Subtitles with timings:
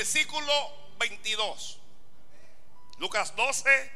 [0.00, 0.52] versículo
[0.98, 1.78] 22.
[3.00, 3.92] Lucas 12,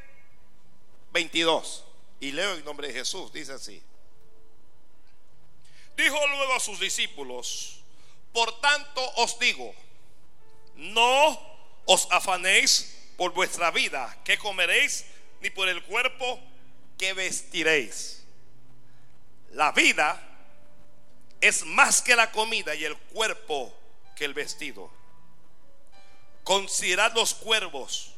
[1.12, 1.84] 22.
[2.20, 3.82] Y leo en nombre de Jesús, dice así.
[5.96, 7.80] Dijo luego a sus discípulos,
[8.34, 9.74] por tanto os digo,
[10.74, 11.40] no
[11.86, 15.06] os afanéis por vuestra vida, que comeréis,
[15.40, 16.38] ni por el cuerpo
[16.98, 18.26] que vestiréis.
[19.52, 20.20] La vida
[21.40, 23.74] es más que la comida y el cuerpo
[24.16, 25.03] que el vestido.
[26.44, 28.12] Considerad los cuervos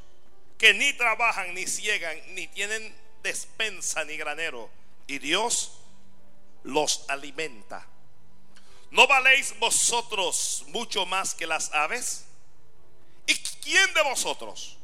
[0.59, 4.71] que ni trabajan ni ciegan ni tienen despensa ni granero
[5.07, 5.73] y Dios
[6.65, 7.87] los alimenta.
[8.91, 12.25] ¿No valéis vosotros mucho más que las aves?
[13.27, 14.77] ¿Y quién de vosotros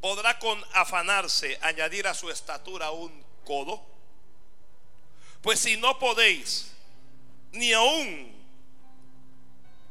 [0.00, 3.82] podrá con afanarse añadir a su estatura un codo?
[5.42, 6.72] Pues si no podéis,
[7.52, 8.32] ni aún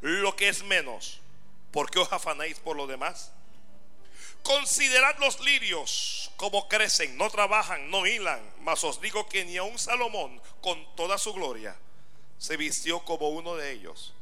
[0.02, 1.20] lo que es menos,
[1.74, 3.34] ¿por qué os afanáis por lo demás?
[4.44, 9.78] Considerad los lirios como crecen, no trabajan, no hilan, mas os digo que ni aun
[9.80, 11.76] Salomón con toda su gloria
[12.38, 14.14] se vistió como uno de ellos.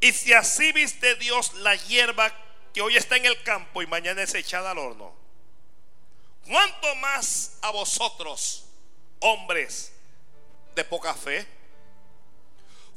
[0.00, 2.36] Y si así viste Dios la hierba
[2.74, 5.14] que hoy está en el campo y mañana es echada al horno,
[6.46, 8.66] ¿cuánto más a vosotros,
[9.20, 9.92] hombres
[10.74, 11.46] de poca fe?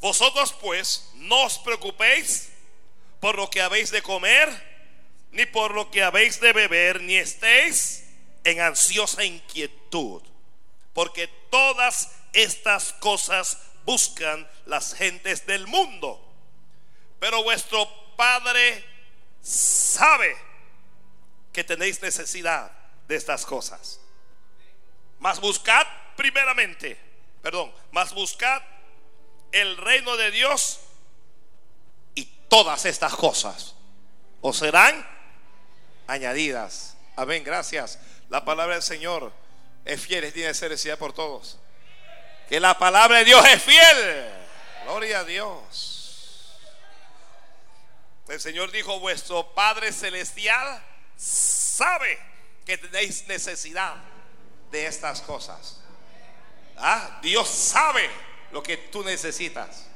[0.01, 2.49] Vosotros pues no os preocupéis
[3.25, 4.47] por lo que habéis de comer
[5.31, 8.03] ni por lo que habéis de beber, ni estéis
[8.43, 10.21] en ansiosa inquietud,
[10.93, 16.23] porque todas estas cosas buscan las gentes del mundo.
[17.19, 18.85] Pero vuestro Padre
[19.41, 20.37] sabe
[21.51, 22.71] que tenéis necesidad
[23.07, 23.99] de estas cosas.
[25.17, 26.95] Mas buscad primeramente,
[27.41, 28.61] perdón, mas buscad
[29.51, 30.84] el reino de Dios
[32.47, 33.75] todas estas cosas
[34.41, 35.05] os serán
[36.07, 36.95] añadidas.
[37.15, 37.99] Amén, gracias.
[38.29, 39.31] La palabra del Señor
[39.85, 41.59] es fiel tiene necesidad por todos.
[42.49, 44.29] Que la palabra de Dios es fiel.
[44.83, 46.59] Gloria a Dios.
[48.27, 50.83] El Señor dijo, vuestro Padre Celestial
[51.15, 52.19] sabe
[52.65, 53.95] que tenéis necesidad
[54.71, 55.81] de estas cosas.
[56.77, 58.09] Ah, Dios sabe
[58.51, 59.87] lo que tú necesitas.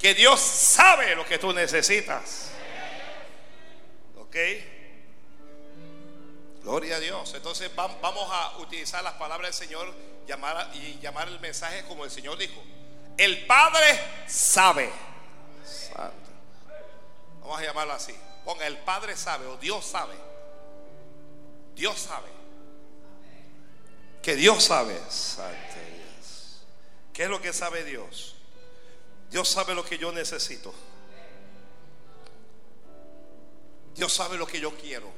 [0.00, 2.50] Que Dios sabe lo que tú necesitas.
[4.16, 4.36] ¿Ok?
[6.62, 7.34] Gloria a Dios.
[7.34, 9.94] Entonces vamos a utilizar las palabras del Señor
[10.26, 12.62] llamar, y llamar el mensaje como el Señor dijo.
[13.18, 14.90] El Padre sabe.
[17.42, 18.14] Vamos a llamarlo así.
[18.44, 20.14] Ponga, el Padre sabe o Dios sabe.
[21.74, 22.28] Dios sabe.
[24.22, 24.98] Que Dios sabe.
[27.12, 28.39] ¿Qué es lo que sabe Dios?
[29.30, 30.74] Dios sabe lo que yo necesito.
[33.94, 35.10] Dios sabe lo que yo quiero.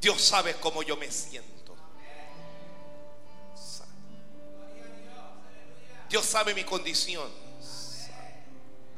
[0.00, 1.52] Dios sabe cómo yo me siento.
[6.08, 7.30] Dios sabe mi condición.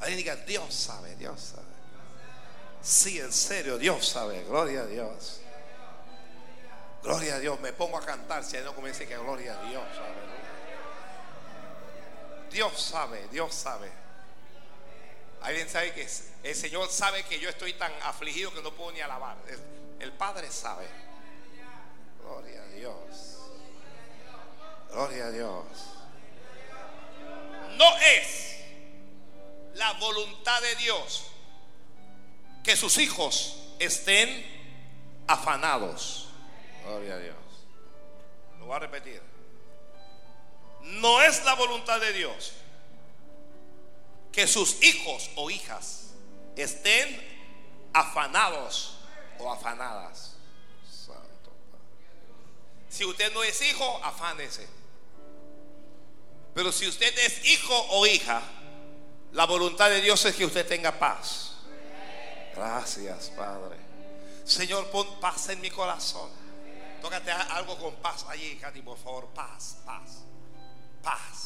[0.00, 1.74] Alguien diga, Dios sabe, Dios sabe.
[2.82, 4.42] Sí, en serio, Dios sabe.
[4.44, 5.40] Gloria a Dios.
[7.02, 7.60] Gloria a Dios.
[7.60, 9.84] Me pongo a cantar si no comienza que gloria a Dios.
[12.54, 13.90] Dios sabe, Dios sabe.
[15.42, 16.08] Alguien sabe que
[16.44, 19.36] el Señor sabe que yo estoy tan afligido que no puedo ni alabar.
[19.98, 20.86] El Padre sabe.
[22.22, 23.38] Gloria a Dios.
[24.88, 25.64] Gloria a Dios.
[27.76, 28.56] No es
[29.74, 31.26] la voluntad de Dios
[32.62, 36.28] que sus hijos estén afanados.
[36.84, 37.36] Gloria a Dios.
[38.60, 39.33] Lo voy a repetir.
[40.84, 42.52] No es la voluntad de Dios
[44.30, 46.10] que sus hijos o hijas
[46.56, 47.22] estén
[47.92, 48.98] afanados
[49.38, 50.36] o afanadas.
[50.90, 51.52] Santo
[52.88, 54.66] Si usted no es hijo, afánese.
[56.54, 58.42] Pero si usted es hijo o hija,
[59.32, 61.52] la voluntad de Dios es que usted tenga paz.
[62.54, 63.76] Gracias, Padre.
[64.44, 66.30] Señor, pon paz en mi corazón.
[67.00, 69.26] Tócate algo con paz allí, Katy, por favor.
[69.34, 70.24] Paz, paz,
[71.04, 71.44] paz.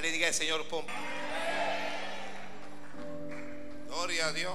[0.00, 0.84] Le diga al Señor, pon.
[3.88, 4.54] Gloria a Dios.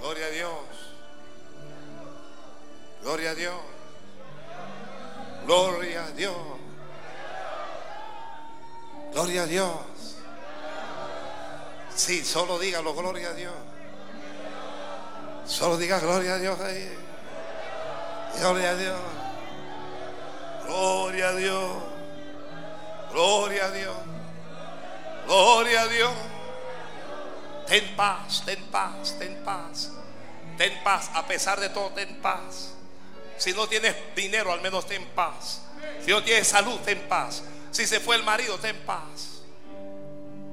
[0.00, 0.52] Gloria a Dios.
[3.02, 3.60] Gloria a Dios.
[5.44, 6.36] Gloria a Dios.
[9.12, 10.16] Gloria a Dios.
[11.94, 13.54] Sí, solo dígalo, gloria a Dios.
[15.44, 16.96] Solo diga gloria a Dios ahí.
[18.38, 19.25] Gloria a Dios.
[20.66, 21.82] Gloria a Dios.
[23.12, 23.96] Gloria a Dios.
[25.26, 26.12] Gloria a Dios.
[27.66, 29.90] Ten paz, ten paz, ten paz.
[30.56, 32.72] Ten paz, a pesar de todo, ten paz.
[33.36, 35.62] Si no tienes dinero, al menos ten paz.
[36.04, 37.42] Si no tienes salud, ten paz.
[37.70, 39.42] Si se fue el marido, ten paz.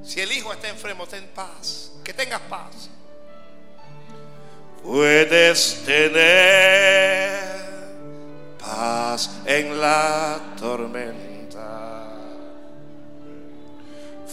[0.04, 1.92] Si el hijo está enfermo, ten paz.
[2.02, 2.90] Que tengas paz.
[4.82, 7.63] Puedes tener
[9.46, 12.10] en la tormenta.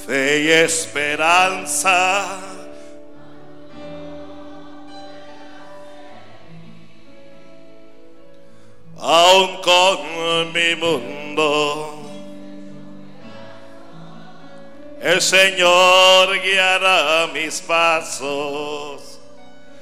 [0.06, 2.26] Fe y esperanza.
[8.98, 12.02] Aún con mi mundo
[15.02, 19.20] el Señor guiará mis pasos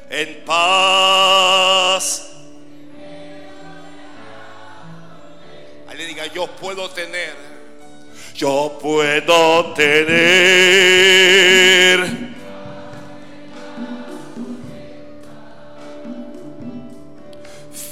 [0.09, 2.28] en paz.
[5.99, 7.35] Le diga, yo puedo tener,
[8.33, 9.99] yo puedo tener.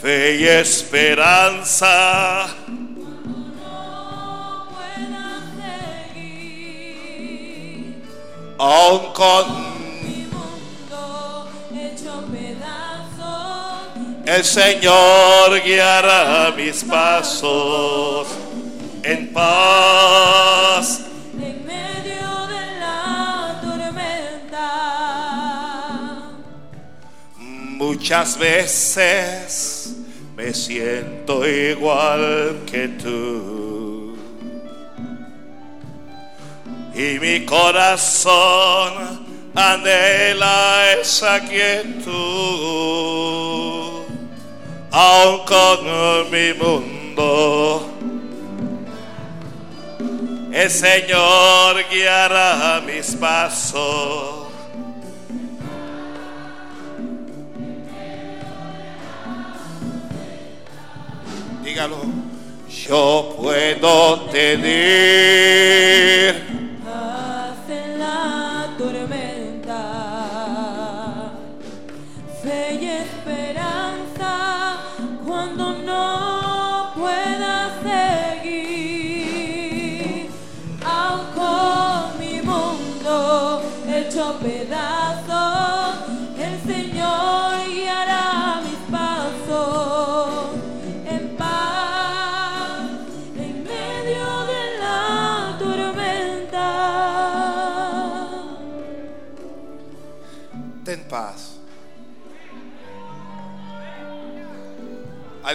[0.02, 2.44] Fe y esperanza
[8.58, 9.77] aún con
[14.28, 18.28] el Señor guiará mis pasos
[19.02, 21.02] en paz.
[21.40, 24.68] en medio de la tormenta.
[27.38, 29.96] Muchas veces
[30.36, 34.18] me siento igual que tú.
[36.94, 39.26] Y mi corazón
[39.56, 42.98] anhela esa quietud.
[45.00, 45.86] Aún con
[46.32, 47.88] mi mundo,
[50.52, 54.48] el Señor guiará mis pasos.
[61.64, 61.98] Dígalo.
[62.68, 65.68] Yo puedo tener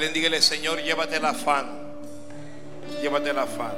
[0.03, 1.69] Alguien dígale, Señor, llévate el afán.
[3.01, 3.73] Llévate el afán.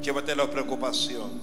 [0.00, 1.40] Llévate la preocupación.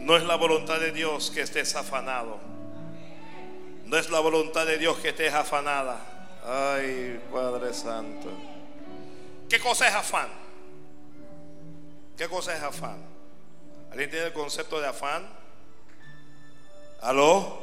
[0.00, 2.40] No es la voluntad de Dios que estés afanado.
[3.84, 6.00] No es la voluntad de Dios que estés afanada.
[6.44, 8.28] Ay, Padre Santo.
[9.48, 10.30] ¿Qué cosa es afán?
[12.18, 12.96] ¿Qué cosa es afán?
[13.92, 15.43] ¿Alguien tiene el concepto de afán?
[17.04, 17.58] ¿Aló?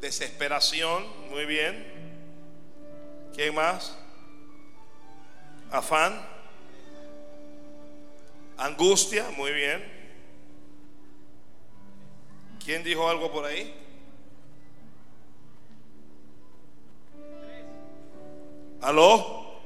[0.00, 1.84] Desesperación, muy bien.
[3.34, 3.94] ¿Quién más?
[5.70, 6.18] Afán.
[8.56, 9.84] Angustia, muy bien.
[12.64, 13.74] ¿Quién dijo algo por ahí?
[18.80, 19.60] ¿Aló?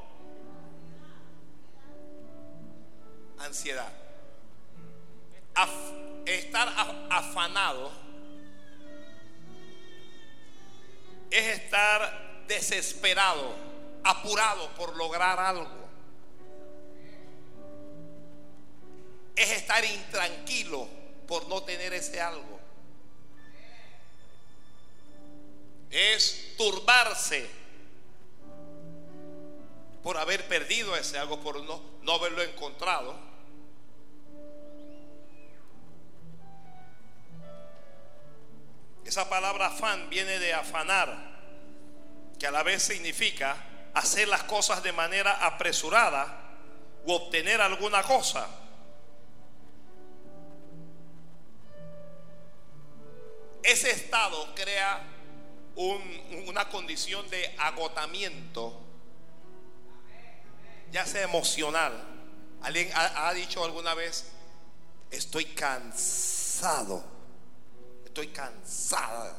[3.38, 3.92] Ansiedad.
[6.26, 7.90] Estar af- afanado
[11.30, 13.54] es estar desesperado,
[14.04, 15.86] apurado por lograr algo.
[19.34, 20.88] Es estar intranquilo
[21.26, 22.58] por no tener ese algo.
[25.90, 27.46] Es turbarse
[30.02, 33.25] por haber perdido ese algo, por no, no haberlo encontrado.
[39.06, 41.16] Esa palabra afán viene de afanar,
[42.38, 43.56] que a la vez significa
[43.94, 46.26] hacer las cosas de manera apresurada
[47.06, 48.48] o obtener alguna cosa.
[53.62, 55.00] Ese estado crea
[55.76, 58.80] un- una condición de agotamiento,
[60.90, 61.92] ya sea emocional.
[62.62, 64.32] ¿Alguien ha dicho alguna vez,
[65.12, 67.15] estoy cansado?
[68.16, 69.36] Estoy cansada.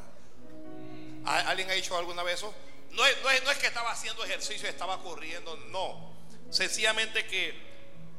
[1.25, 2.53] ¿Al- ¿Alguien ha dicho alguna vez eso?
[2.91, 6.13] No es, que estaba haciendo ejercicio estaba corriendo, no.
[6.51, 7.59] Sencillamente que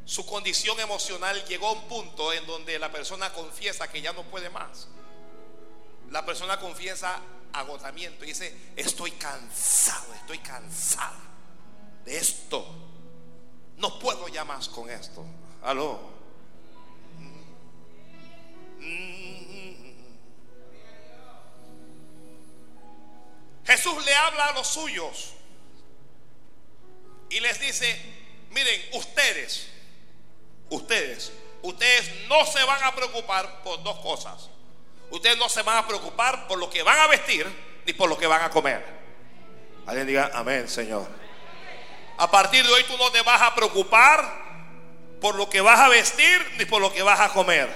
[0.04, 4.24] su condición emocional llegó a un punto en donde la persona confiesa que ya no
[4.24, 4.88] puede más.
[6.10, 7.20] La persona confiesa
[7.52, 11.20] agotamiento y dice, estoy cansado, estoy cansada
[12.04, 12.66] de esto.
[13.76, 15.24] No puedo ya más con esto.
[15.62, 16.18] Aló.
[23.68, 25.34] Jesús le habla a los suyos
[27.28, 28.00] y les dice,
[28.48, 29.68] miren, ustedes,
[30.70, 34.48] ustedes, ustedes no se van a preocupar por dos cosas.
[35.10, 37.46] Ustedes no se van a preocupar por lo que van a vestir
[37.84, 38.82] ni por lo que van a comer.
[39.86, 41.06] Alguien diga, amén, Señor.
[42.16, 44.48] A partir de hoy tú no te vas a preocupar
[45.20, 47.68] por lo que vas a vestir ni por lo que vas a comer.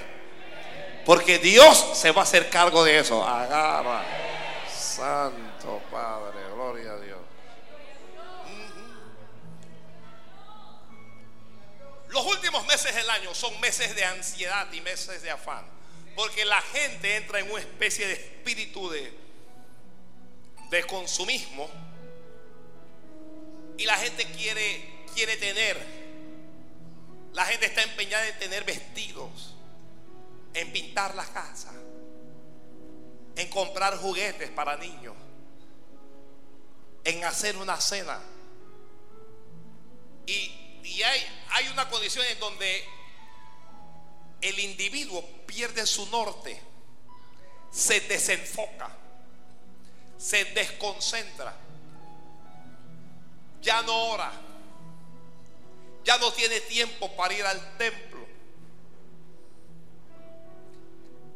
[1.04, 3.22] Porque Dios se va a hacer cargo de eso.
[3.22, 4.06] Agarra.
[4.74, 7.18] Santo Padre, gloria a Dios.
[12.08, 15.64] Los últimos meses del año son meses de ansiedad y meses de afán.
[16.16, 19.12] Porque la gente entra en una especie de espíritu de,
[20.70, 21.70] de consumismo.
[23.78, 26.02] Y la gente quiere, quiere tener.
[27.32, 29.54] La gente está empeñada en tener vestidos.
[30.54, 31.74] En pintar las casas.
[33.36, 35.14] En comprar juguetes para niños.
[37.04, 38.20] En hacer una cena.
[40.26, 42.84] Y, y hay, hay una condición en donde
[44.42, 46.60] el individuo pierde su norte,
[47.70, 48.90] se desenfoca,
[50.18, 51.54] se desconcentra,
[53.60, 54.32] ya no ora,
[56.04, 58.26] ya no tiene tiempo para ir al templo,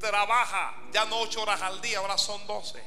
[0.00, 2.82] trabaja ya no ocho horas al día, ahora son doce,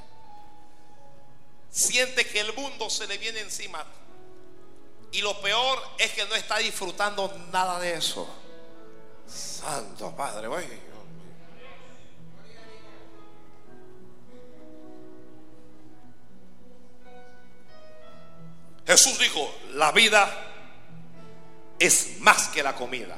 [1.70, 3.86] siente que el mundo se le viene encima
[5.12, 8.28] y lo peor es que no está disfrutando nada de eso.
[9.28, 10.90] Santo Padre, güey.
[18.86, 20.48] Jesús dijo, la vida
[21.78, 23.18] es más que la comida.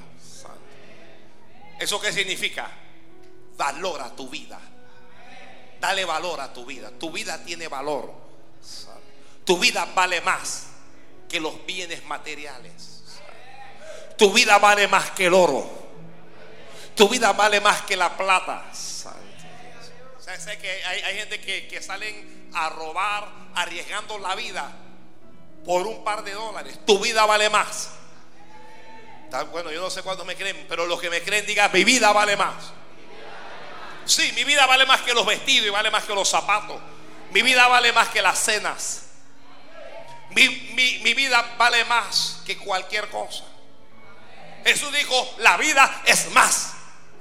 [1.79, 2.69] ¿Eso qué significa?
[3.55, 4.59] Valora tu vida.
[5.79, 6.91] Dale valor a tu vida.
[6.91, 8.30] Tu vida tiene valor.
[9.43, 10.67] Tu vida vale más
[11.27, 13.03] que los bienes materiales.
[14.17, 15.67] Tu vida vale más que el oro.
[16.95, 18.65] Tu vida vale más que la plata.
[18.73, 24.71] sé que hay, gente que, que, salen a robar, arriesgando la vida
[25.65, 26.79] por un par de dólares.
[26.85, 27.89] Tu vida vale más.
[29.51, 32.11] Bueno, yo no sé cuántos me creen, pero los que me creen digan, mi vida
[32.11, 32.73] vale más.
[34.05, 36.81] Sí, mi vida vale más que los vestidos y vale más que los zapatos.
[37.31, 39.07] Mi vida vale más que las cenas.
[40.29, 40.47] Mi,
[41.03, 43.43] mi vida vale más que cualquier cosa.
[44.63, 46.73] Jesús dijo, la vida es más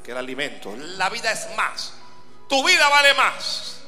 [0.05, 0.75] que el alimento.
[0.77, 1.95] La vida es más.
[2.49, 3.81] Tu vida vale más.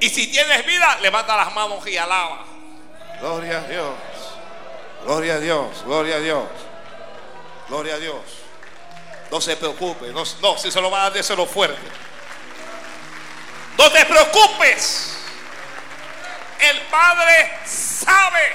[0.00, 2.44] Y si tienes vida, levanta las manos y alaba.
[3.20, 3.94] Gloria a Dios.
[5.04, 5.84] Gloria a Dios.
[5.84, 6.48] Gloria a Dios.
[7.68, 8.22] Gloria a Dios.
[9.30, 10.08] No se preocupe.
[10.12, 10.24] No,
[10.56, 11.88] si se lo va a dar, lo fuerte.
[13.76, 15.17] No te preocupes.
[16.60, 18.52] El Padre sabe.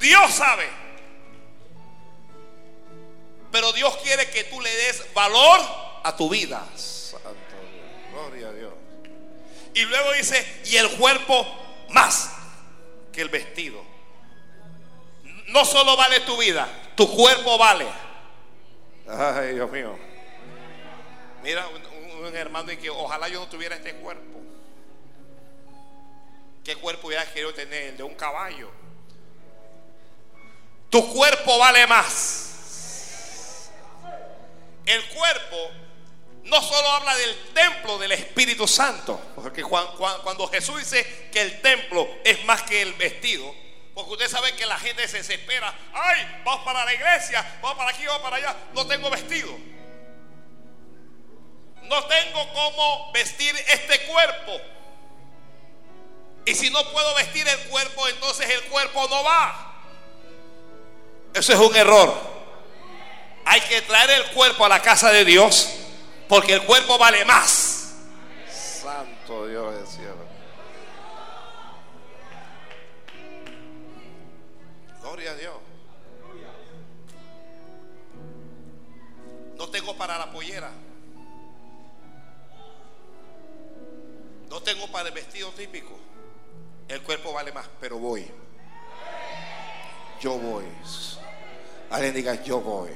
[0.00, 0.68] Dios sabe.
[3.52, 5.60] Pero Dios quiere que tú le des valor
[6.04, 6.64] a tu vida.
[6.76, 8.12] Santo Dios.
[8.12, 8.72] Gloria a Dios.
[9.74, 11.46] Y luego dice, y el cuerpo
[11.90, 12.30] más
[13.12, 13.84] que el vestido.
[15.48, 17.86] No solo vale tu vida, tu cuerpo vale.
[19.08, 19.98] Ay, Dios mío.
[21.42, 24.40] Mira, un, un hermano y que ojalá yo no tuviera este cuerpo.
[26.70, 27.88] ¿Qué cuerpo hubiera querido tener?
[27.88, 28.70] El de un caballo.
[30.88, 32.46] Tu cuerpo vale más
[34.86, 35.70] el cuerpo
[36.44, 42.08] no solo habla del templo del Espíritu Santo, porque cuando Jesús dice que el templo
[42.22, 43.52] es más que el vestido,
[43.92, 47.90] porque usted sabe que la gente se desespera, ay, vamos para la iglesia, vamos para
[47.90, 49.58] aquí, vamos para allá, no tengo vestido.
[51.82, 54.60] No tengo cómo vestir este cuerpo.
[56.46, 59.82] Y si no puedo vestir el cuerpo, entonces el cuerpo no va.
[61.34, 62.12] Eso es un error.
[63.44, 65.68] Hay que traer el cuerpo a la casa de Dios
[66.28, 67.94] porque el cuerpo vale más.
[68.48, 70.30] Santo Dios del cielo.
[75.02, 75.54] Gloria a Dios.
[79.56, 80.70] No tengo para la pollera.
[84.48, 85.99] No tengo para el vestido típico.
[86.90, 88.28] El cuerpo vale más, pero voy.
[90.20, 90.64] yo voy.
[91.90, 92.90] Alguien diga, yo voy.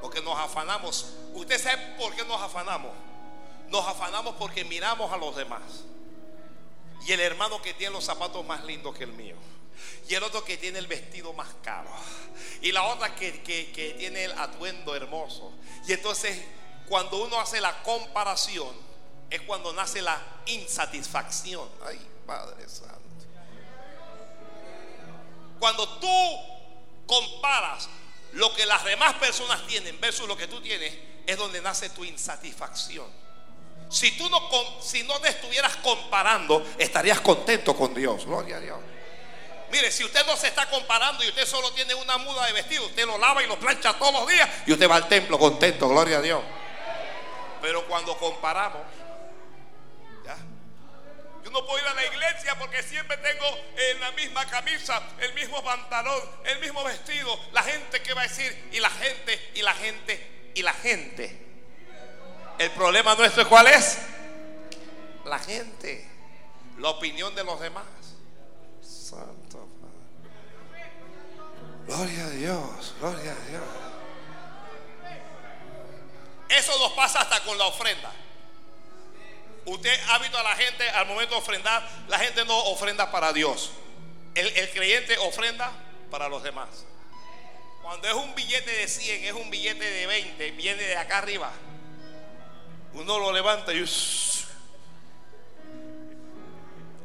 [0.00, 1.14] Porque nos afanamos.
[1.34, 2.92] ¿Usted sabe por qué nos afanamos?
[3.68, 5.62] Nos afanamos porque miramos a los demás.
[7.06, 9.36] Y el hermano que tiene los zapatos más lindos que el mío.
[10.08, 11.90] Y el otro que tiene el vestido más caro.
[12.62, 15.52] Y la otra que, que- que tiene el atuendo hermoso.
[15.86, 16.42] Y entonces,
[16.88, 18.74] cuando uno hace la comparación,
[19.34, 21.68] es cuando nace la insatisfacción.
[21.86, 22.94] Ay, Padre Santo.
[25.58, 26.38] Cuando tú
[27.06, 27.88] comparas
[28.32, 30.94] lo que las demás personas tienen versus lo que tú tienes,
[31.26, 33.06] es donde nace tu insatisfacción.
[33.88, 34.48] Si tú no,
[34.80, 38.26] si no te estuvieras comparando, estarías contento con Dios.
[38.26, 38.78] Gloria a Dios.
[39.70, 42.86] Mire, si usted no se está comparando y usted solo tiene una muda de vestido,
[42.86, 45.88] usted lo lava y lo plancha todos los días y usted va al templo contento,
[45.88, 46.42] gloria a Dios.
[47.60, 48.82] Pero cuando comparamos.
[51.44, 53.44] Yo no puedo ir a la iglesia porque siempre tengo
[53.76, 57.38] en la misma camisa, el mismo pantalón, el mismo vestido.
[57.52, 61.46] La gente que va a decir, y la gente, y la gente, y la gente.
[62.58, 63.98] El problema nuestro es cuál es?
[65.26, 66.08] La gente,
[66.78, 67.84] la opinión de los demás.
[68.80, 70.90] Santo Padre.
[71.86, 73.62] Gloria a Dios, gloria a Dios.
[76.48, 78.12] Eso nos pasa hasta con la ofrenda.
[79.66, 83.70] Usted ha a la gente al momento de ofrendar, la gente no ofrenda para Dios.
[84.34, 85.72] El, el creyente ofrenda
[86.10, 86.68] para los demás.
[87.82, 91.50] Cuando es un billete de 100, es un billete de 20, viene de acá arriba.
[92.94, 93.84] Uno lo levanta y...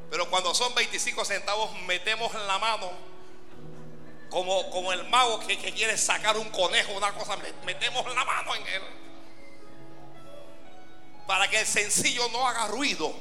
[0.09, 2.91] Pero cuando son 25 centavos, metemos la mano
[4.29, 8.25] como, como el mago que, que quiere sacar un conejo, una cosa, met- metemos la
[8.25, 8.81] mano en él.
[11.29, 13.13] Para que el sencillo no haga ruido.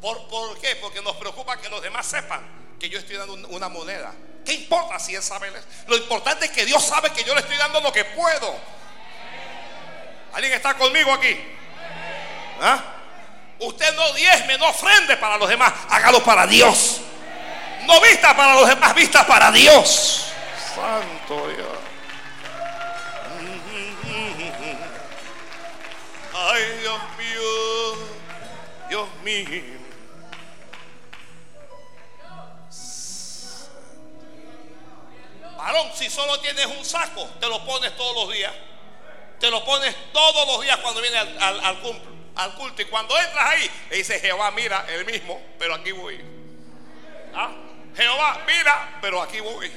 [0.00, 0.74] ¿Por, por qué?
[0.82, 2.40] Porque nos preocupa que los demás sepan
[2.80, 4.12] que yo estoy dando un- una moneda.
[4.44, 5.52] ¿Qué importa si él sabe?
[5.86, 8.52] Lo importante es que Dios sabe que yo le estoy dando lo que puedo.
[10.32, 11.38] ¿Alguien está conmigo aquí?
[12.60, 12.82] ¿Ah?
[13.60, 17.00] Usted no diezme, no ofrende para los demás, hágalo para Dios.
[17.84, 20.32] No vista para los demás, vista para Dios.
[20.74, 21.75] Santo Dios.
[26.48, 27.96] Ay, Dios mío,
[28.88, 29.62] Dios mío.
[35.56, 38.52] Varón, si solo tienes un saco, te lo pones todos los días.
[39.40, 41.80] Te lo pones todos los días cuando vienes al,
[42.54, 42.80] culto.
[42.80, 46.20] Y cuando entras ahí, le dice Jehová, mira, el mismo, pero aquí voy.
[47.34, 47.50] ¿Ah?
[47.96, 49.72] Jehová, mira, pero aquí voy.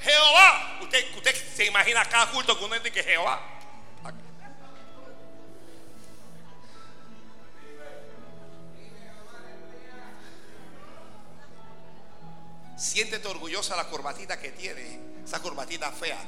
[0.00, 3.57] Jehová, usted, usted se imagina cada culto que uno y que Jehová.
[12.78, 16.18] Siéntete orgullosa la corbatita que tiene, esa corbatita fea.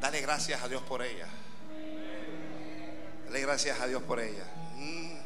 [0.00, 1.28] Dale gracias a Dios por ella.
[3.26, 4.44] Dale gracias a Dios por ella.
[4.74, 5.18] Mm.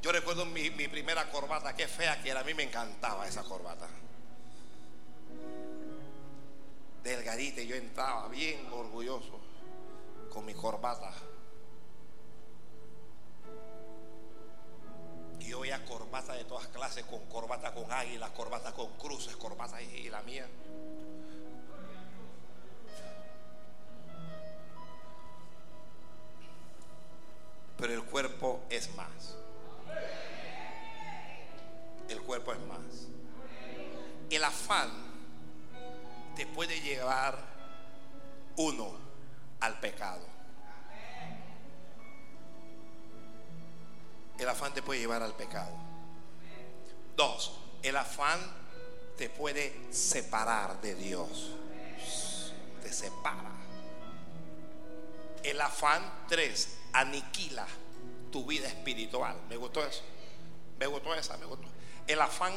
[0.00, 2.40] Yo recuerdo mi, mi primera corbata, qué fea que era.
[2.40, 3.88] A mí me encantaba esa corbata.
[7.02, 9.40] Delgadita, yo entraba bien orgulloso
[10.32, 11.12] con mi corbata.
[15.44, 19.80] Y yo veía corbatas de todas clases, con corbata con águilas, corbata con cruces, corbata
[19.82, 20.48] y, y la mía.
[27.76, 29.36] Pero el cuerpo es más.
[32.08, 33.08] El cuerpo es más.
[34.30, 34.90] El afán
[36.36, 37.36] te puede llevar
[38.56, 38.92] uno
[39.60, 40.33] al pecado.
[44.38, 45.72] El afán te puede llevar al pecado.
[47.16, 48.40] Dos, el afán
[49.16, 51.52] te puede separar de Dios.
[52.82, 53.52] Te separa.
[55.42, 57.66] El afán, tres, aniquila
[58.32, 59.36] tu vida espiritual.
[59.48, 60.02] Me gustó eso.
[60.78, 61.68] Me gustó esa, me gustó.
[62.06, 62.52] El afán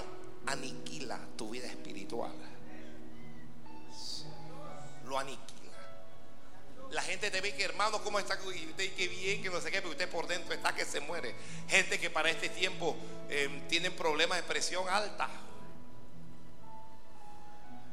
[0.48, 2.32] aniquila tu vida espiritual.
[5.06, 5.57] Lo aniquila.
[6.91, 8.38] La gente te ve que hermano, ¿cómo está?
[8.56, 11.00] Y usted que bien, que no sé qué, pero usted por dentro está que se
[11.02, 11.36] muere.
[11.67, 12.95] Gente que para este tiempo
[13.30, 15.30] eh, tienen problemas de presión alta.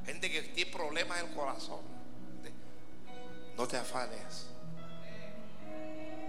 [0.07, 1.81] Gente que tiene problemas en el corazón.
[3.57, 4.47] No te afanes.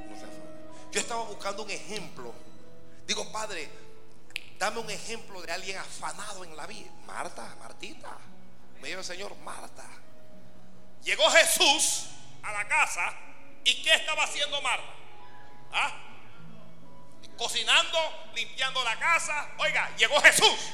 [0.09, 0.91] No te afanes.
[0.91, 2.33] Yo estaba buscando un ejemplo.
[3.05, 3.69] Digo, Padre,
[4.57, 6.89] dame un ejemplo de alguien afanado en la vida.
[7.05, 8.17] Marta, Martita.
[8.81, 9.85] Me dijo el Señor, Marta.
[11.03, 12.07] Llegó Jesús
[12.45, 13.13] a la casa
[13.63, 14.93] y ¿qué estaba haciendo Marta?
[15.73, 16.05] ¿Ah?
[17.37, 17.97] cocinando,
[18.33, 19.49] limpiando la casa.
[19.57, 20.71] Oiga, llegó Jesús.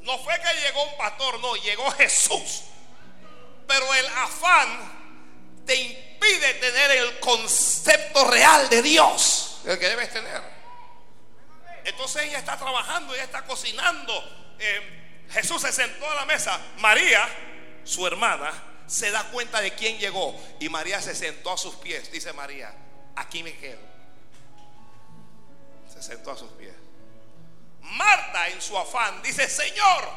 [0.00, 2.62] No fue que llegó un pastor, no, llegó Jesús.
[3.66, 10.42] Pero el afán te impide tener el concepto real de Dios, el que debes tener.
[11.84, 14.12] Entonces ella está trabajando, ella está cocinando.
[14.58, 16.60] Eh, Jesús se sentó a la mesa.
[16.78, 17.26] María,
[17.84, 18.52] su hermana,
[18.86, 20.34] se da cuenta de quién llegó.
[20.60, 22.10] Y María se sentó a sus pies.
[22.10, 22.74] Dice María,
[23.16, 23.80] aquí me quedo.
[25.92, 26.74] Se sentó a sus pies.
[27.80, 30.08] Marta en su afán dice, Señor,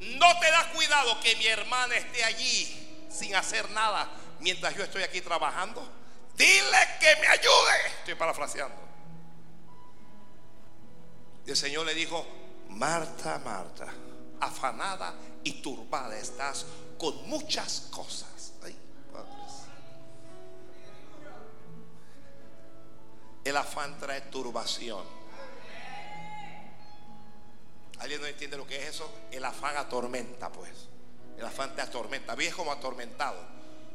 [0.00, 5.02] no te da cuidado que mi hermana esté allí sin hacer nada mientras yo estoy
[5.02, 5.86] aquí trabajando.
[6.36, 7.86] Dile que me ayude.
[7.98, 8.76] Estoy parafraseando.
[11.46, 12.26] Y el Señor le dijo,
[12.68, 13.92] Marta, Marta,
[14.40, 16.66] afanada y turbada estás
[16.98, 18.30] con muchas cosas.
[23.44, 25.02] El afán trae turbación.
[27.98, 29.10] ¿Alguien no entiende lo que es eso?
[29.30, 30.88] El afán atormenta, pues.
[31.38, 32.34] El afán te atormenta.
[32.34, 33.38] Vives como atormentado.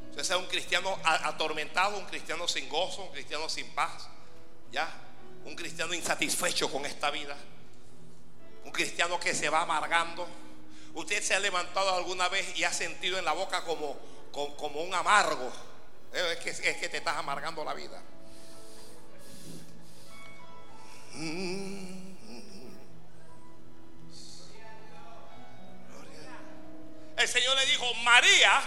[0.09, 4.07] Usted sea un cristiano atormentado, un cristiano sin gozo, un cristiano sin paz.
[4.71, 4.89] ¿Ya?
[5.45, 7.35] Un cristiano insatisfecho con esta vida.
[8.65, 10.27] Un cristiano que se va amargando.
[10.95, 13.97] Usted se ha levantado alguna vez y ha sentido en la boca como,
[14.31, 15.51] como, un amargo.
[16.11, 18.01] Es que, es que te estás amargando la vida.
[27.17, 28.61] El Señor le dijo, María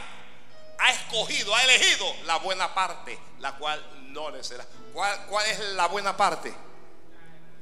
[0.79, 4.65] ha escogido, ha elegido la buena parte, la cual no le será.
[4.93, 6.55] ¿Cuál, cuál es la buena parte?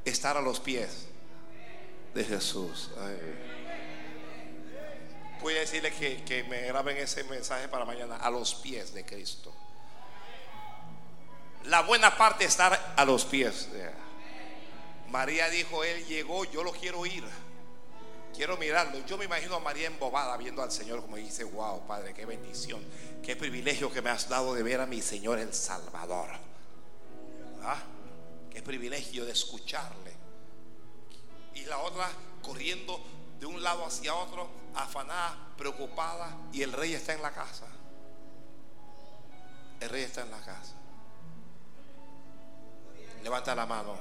[0.04, 1.08] Estar a los pies
[2.16, 2.90] de Jesús.
[5.42, 9.04] Voy a decirle que, que me graben ese mensaje para mañana, a los pies de
[9.04, 9.54] Cristo.
[11.66, 13.68] La buena parte es estar a los pies
[15.10, 17.24] María dijo, Él llegó, yo lo quiero ir.
[18.34, 19.04] Quiero mirarlo.
[19.06, 22.82] Yo me imagino a María embobada viendo al Señor como dice, wow, Padre, qué bendición,
[23.22, 26.30] qué privilegio que me has dado de ver a mi Señor el Salvador.
[27.62, 27.82] ¿Ah?
[28.50, 30.05] Qué privilegio de escucharle.
[31.56, 32.08] Y la otra
[32.42, 33.00] corriendo
[33.40, 37.66] de un lado hacia otro, afanada, preocupada, y el rey está en la casa.
[39.80, 40.74] El rey está en la casa.
[43.22, 43.96] Levanta la mano.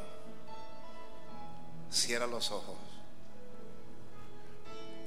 [1.90, 2.78] Cierra los ojos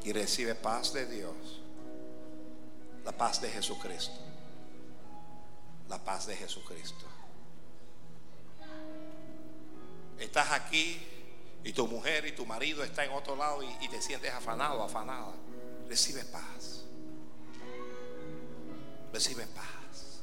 [0.04, 1.60] y recibe paz de Dios.
[3.04, 4.18] La paz de Jesucristo.
[5.88, 7.04] La paz de Jesucristo.
[10.18, 11.17] Estás aquí
[11.68, 15.34] y tu mujer y tu marido está en otro lado y, te sientes afanado, afanada.
[15.86, 16.84] Recibe paz.
[19.12, 20.22] Recibe paz.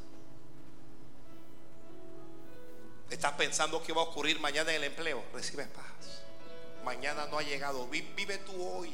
[3.11, 5.23] Estás pensando qué va a ocurrir mañana en el empleo.
[5.33, 5.85] Recibe paz
[6.83, 7.87] mañana no ha llegado.
[7.89, 8.91] Vive tú hoy.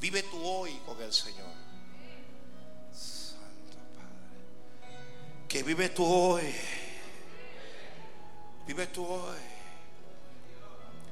[0.00, 1.50] Vive tú hoy con el Señor.
[2.92, 5.48] Santo Padre.
[5.48, 6.54] Que vive tú hoy.
[8.64, 9.55] Vive tú hoy.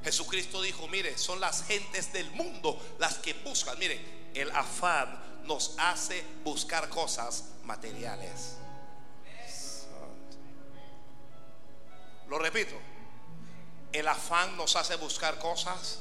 [0.05, 3.77] Jesucristo dijo, mire, son las gentes del mundo las que buscan.
[3.77, 3.99] Mire,
[4.33, 8.55] el afán nos hace buscar cosas materiales.
[12.29, 12.75] Lo repito
[13.99, 15.99] el afán nos hace buscar cosas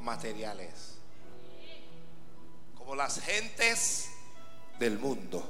[0.00, 0.96] materiales.
[2.76, 4.08] Como las gentes
[4.80, 5.48] del mundo.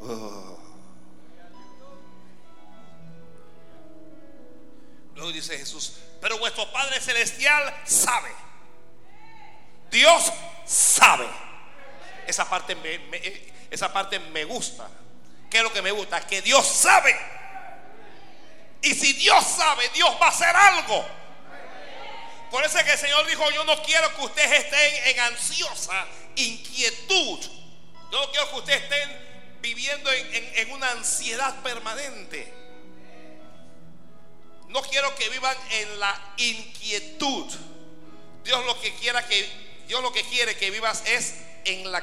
[0.00, 0.69] Oh.
[5.40, 8.30] Dice Jesús, pero vuestro Padre Celestial sabe.
[9.90, 10.32] Dios
[10.66, 11.26] sabe.
[12.26, 13.00] Esa parte me,
[13.70, 14.88] esa parte me gusta.
[15.50, 16.24] ¿Qué es lo que me gusta?
[16.26, 17.16] Que Dios sabe
[18.82, 21.06] y si Dios sabe, Dios va a hacer algo.
[22.50, 26.06] Por eso es que el Señor dijo, yo no quiero que ustedes estén en ansiosa
[26.36, 27.40] inquietud.
[28.10, 32.52] Yo no quiero que ustedes estén viviendo en, una ansiedad permanente.
[34.70, 37.52] No quiero que vivan en la inquietud.
[38.44, 39.46] Dios lo que quiera que
[39.86, 42.02] Dios lo que quiere que vivas es en la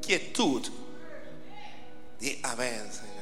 [0.00, 0.66] quietud.
[2.18, 3.20] Y amén, Señor.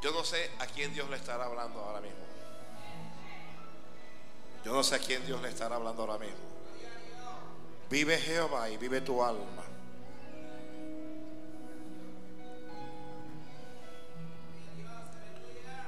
[0.00, 2.24] Yo no sé a quién Dios le estará hablando ahora mismo.
[4.64, 6.36] Yo no sé a quién Dios le estará hablando ahora mismo.
[7.90, 9.64] Vive Jehová y vive tu alma.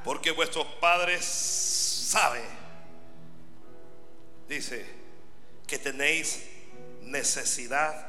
[0.07, 2.45] Porque vuestros padres saben,
[4.49, 4.87] dice,
[5.67, 6.43] que tenéis
[7.03, 8.09] necesidad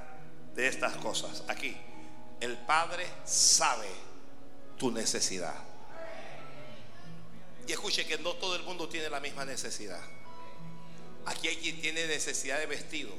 [0.53, 1.43] de estas cosas.
[1.47, 1.75] Aquí,
[2.39, 3.87] El Padre sabe
[4.77, 5.55] tu necesidad.
[7.65, 9.99] Y escuche que no todo el mundo tiene la misma necesidad.
[11.25, 13.11] Aquí hay quien tiene necesidad de vestido.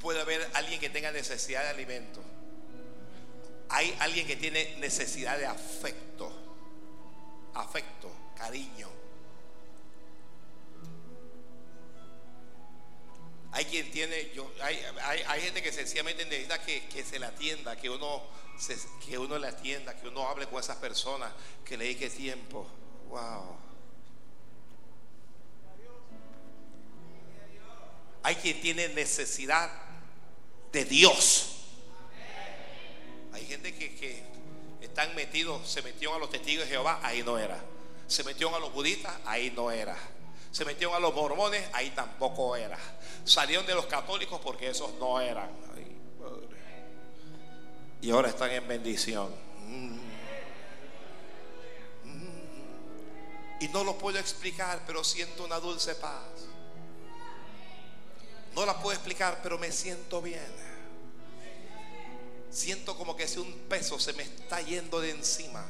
[0.00, 2.22] Puede haber alguien que tenga necesidad de alimento.
[3.70, 6.43] Hay alguien que tiene necesidad de afecto.
[7.54, 8.88] Afecto, cariño.
[13.52, 14.76] Hay quien tiene, yo, hay,
[15.28, 18.20] hay, gente que sencillamente necesita que, que se la atienda, que uno,
[18.58, 21.32] se- que uno le atienda, que uno hable con esas personas,
[21.64, 22.66] que le dedique tiempo.
[23.08, 23.56] Wow.
[28.24, 29.70] Hay quien tiene necesidad
[30.72, 31.50] de Dios.
[33.32, 34.24] Hay gente que, que
[34.84, 37.62] están metidos, se metieron a los testigos de Jehová, ahí no era.
[38.06, 39.96] Se metieron a los budistas, ahí no era.
[40.50, 42.78] Se metieron a los mormones, ahí tampoco era.
[43.24, 45.50] Salieron de los católicos porque esos no eran.
[45.74, 45.96] Ay.
[48.00, 49.34] Y ahora están en bendición.
[49.66, 49.98] Mm.
[52.04, 52.28] Mm.
[53.60, 56.22] Y no lo puedo explicar, pero siento una dulce paz.
[58.54, 60.73] No la puedo explicar, pero me siento bien.
[62.54, 65.66] Siento como que si un peso se me está yendo de encima.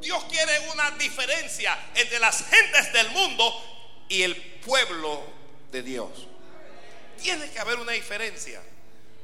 [0.00, 5.24] Dios quiere una diferencia entre las gentes del mundo y el pueblo
[5.72, 6.10] de Dios.
[7.20, 8.62] Tiene que haber una diferencia.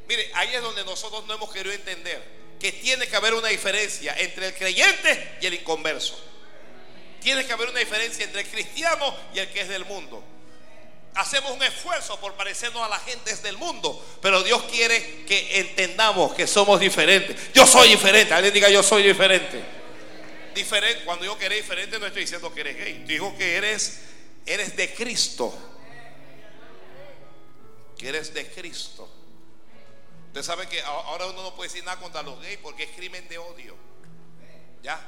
[0.09, 2.21] Mire, ahí es donde nosotros no hemos querido entender
[2.59, 6.33] que tiene que haber una diferencia entre el creyente y el inconverso.
[7.23, 10.23] Tiene que haber una diferencia entre el cristiano y el que es del mundo.
[11.15, 16.35] Hacemos un esfuerzo por parecernos a las gentes del mundo, pero Dios quiere que entendamos
[16.35, 17.53] que somos diferentes.
[17.53, 18.33] Yo soy diferente.
[18.33, 19.63] Alguien diga yo soy diferente.
[20.55, 21.05] Diferente.
[21.05, 23.05] Cuando yo que eres diferente no estoy diciendo que eres gay.
[23.07, 24.01] Digo que eres
[24.47, 25.55] eres de Cristo.
[27.99, 29.09] Que eres de Cristo.
[30.29, 33.29] Usted sabe que ahora uno no puede decir nada contra los gays porque es crimen
[33.29, 33.77] de odio.
[34.83, 34.99] ¿Ya?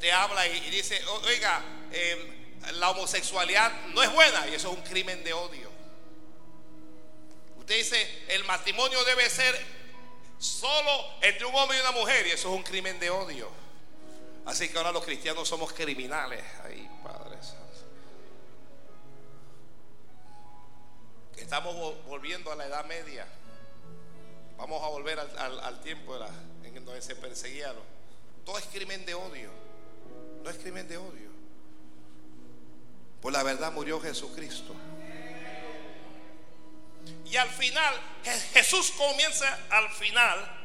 [0.00, 4.78] Usted habla y, dice, "O- oiga, eh, la homosexualidad no es buena y eso es
[4.78, 5.70] un crimen de odio.
[7.58, 9.54] Usted dice, el matrimonio debe ser
[10.38, 13.50] solo entre un hombre y una mujer y eso es un crimen de odio.
[14.46, 16.42] Así que ahora los cristianos somos criminales.
[16.64, 17.60] Ay, Padre Santo.
[21.36, 23.26] Estamos vo- volviendo a la Edad Media.
[24.56, 26.26] Vamos a volver al, tiempo de
[26.68, 27.74] en donde se perseguía.
[27.74, 27.82] lo-
[28.46, 29.50] Todo es crimen de odio.
[30.42, 31.30] No es crimen de odio.
[33.20, 34.74] Por la verdad murió Jesucristo.
[37.26, 40.56] Y al final, Je- Jesús comienza al final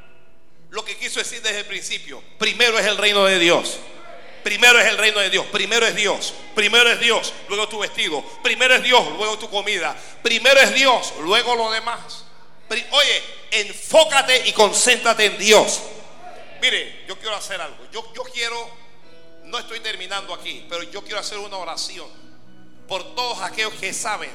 [0.69, 2.21] lo que quiso decir desde el principio.
[2.37, 3.77] Primero es el reino de Dios.
[4.43, 5.45] Primero es el reino de Dios.
[5.47, 6.33] Primero es Dios.
[6.53, 7.33] Primero es Dios.
[7.49, 8.23] Luego tu vestido.
[8.43, 9.05] Primero es Dios.
[9.17, 9.95] Luego tu comida.
[10.21, 11.13] Primero es Dios.
[11.21, 12.25] Luego lo demás.
[12.69, 15.81] Oye, enfócate y concéntrate en Dios.
[16.61, 17.85] Mire, yo quiero hacer algo.
[17.91, 18.69] Yo, yo quiero,
[19.55, 22.07] no estoy terminando aquí, pero yo quiero hacer una oración
[22.89, 24.29] por todos aquellos que saben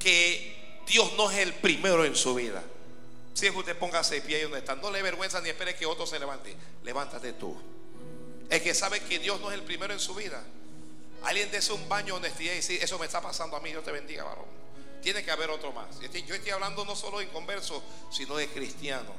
[0.00, 2.60] que Dios no es el primero en su vida.
[3.32, 5.76] Si es que usted póngase de pie ahí donde está, no le vergüenza ni espere
[5.76, 6.56] que otro se levante.
[6.82, 7.56] Levántate tú.
[8.50, 10.42] El que sabe que Dios no es el primero en su vida.
[11.22, 13.84] Alguien dese un baño de honestidad y decir, eso me está pasando a mí, Dios
[13.84, 14.46] te bendiga, varón.
[15.00, 16.00] Tiene que haber otro más.
[16.02, 19.14] Este- Yo estoy hablando no solo de inconverso, sino de cristiano.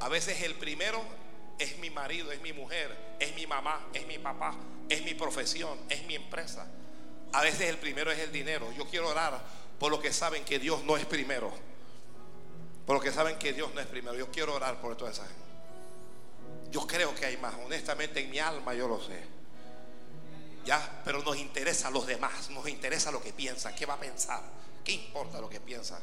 [0.00, 1.04] A veces el primero
[1.58, 4.54] es mi marido, es mi mujer, es mi mamá, es mi papá,
[4.88, 6.66] es mi profesión, es mi empresa.
[7.32, 8.72] A veces el primero es el dinero.
[8.76, 9.40] Yo quiero orar
[9.78, 11.52] por los que saben que Dios no es primero.
[12.86, 14.16] Por los que saben que Dios no es primero.
[14.16, 15.42] Yo quiero orar por toda esa gente.
[16.70, 17.54] Yo creo que hay más.
[17.64, 19.22] Honestamente, en mi alma yo lo sé.
[20.64, 22.50] Ya, pero nos interesa a los demás.
[22.50, 23.74] Nos interesa lo que piensan.
[23.74, 24.42] ¿Qué va a pensar?
[24.84, 26.00] ¿Qué importa lo que piensa?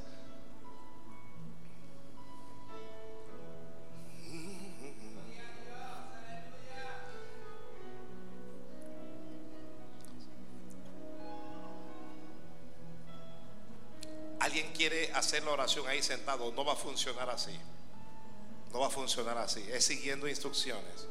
[14.45, 17.60] Alguien quiere hacer la oración ahí sentado, no va a funcionar así.
[18.71, 19.67] No va a funcionar así.
[19.71, 21.08] Es siguiendo instrucciones.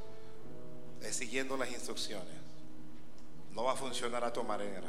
[1.03, 2.33] Es siguiendo las instrucciones.
[3.51, 4.89] No va a funcionar a tu manera.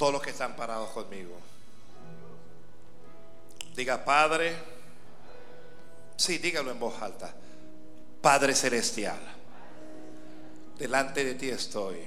[0.00, 1.38] Todos los que están parados conmigo.
[3.76, 4.56] Diga, Padre.
[6.16, 7.32] Sí, dígalo en voz alta.
[8.20, 9.41] Padre Celestial.
[10.82, 11.98] Delante de ti estoy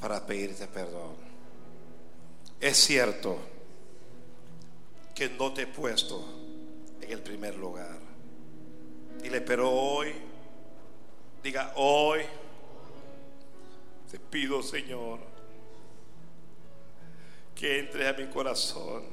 [0.00, 1.16] para pedirte perdón.
[2.58, 3.36] Es cierto
[5.14, 6.24] que no te he puesto
[6.98, 7.98] en el primer lugar.
[9.20, 10.14] Dile, pero hoy,
[11.42, 12.22] diga, hoy
[14.10, 15.18] te pido, Señor,
[17.54, 19.04] que entre a mi corazón.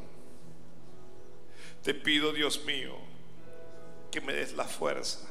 [1.84, 2.96] Te pido, Dios mío,
[4.10, 5.28] que me des la fuerza.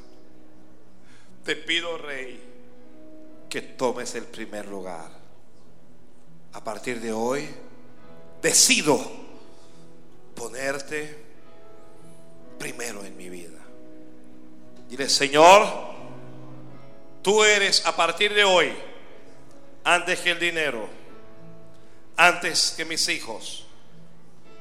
[1.42, 2.51] Te pido, Rey,
[3.52, 5.10] que tomes el primer lugar.
[6.54, 7.46] A partir de hoy,
[8.40, 8.98] decido
[10.34, 11.22] ponerte
[12.58, 13.58] primero en mi vida.
[14.88, 15.66] Dile, Señor,
[17.20, 18.72] tú eres a partir de hoy,
[19.84, 20.88] antes que el dinero,
[22.16, 23.66] antes que mis hijos,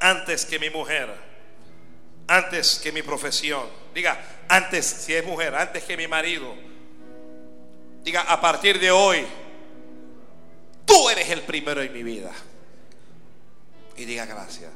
[0.01, 1.15] antes que mi mujer,
[2.27, 3.69] antes que mi profesión.
[3.95, 6.70] Diga, antes, si es mujer, antes que mi marido.
[8.03, 9.25] Diga, a partir de hoy,
[10.85, 12.31] tú eres el primero en mi vida.
[13.95, 14.71] Y diga gracias.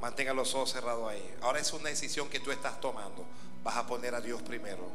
[0.00, 1.34] Mantenga los ojos cerrados ahí.
[1.42, 3.26] Ahora es una decisión que tú estás tomando.
[3.62, 4.88] Vas a poner a Dios primero.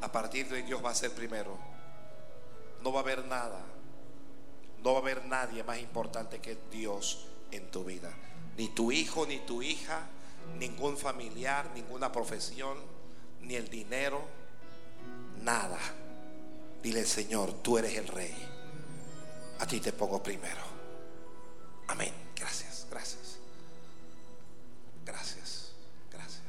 [0.00, 1.56] A partir de hoy Dios va a ser primero.
[2.82, 3.60] No va a haber nada.
[4.84, 8.12] No va a haber nadie más importante que Dios en tu vida.
[8.56, 10.06] Ni tu hijo, ni tu hija,
[10.58, 12.78] ningún familiar, ninguna profesión,
[13.40, 14.22] ni el dinero,
[15.42, 15.78] nada.
[16.82, 18.34] Dile, Señor, tú eres el rey.
[19.58, 20.62] A ti te pongo primero.
[21.88, 22.12] Amén.
[22.36, 23.38] Gracias, gracias.
[25.04, 25.72] Gracias,
[26.10, 26.42] gracias.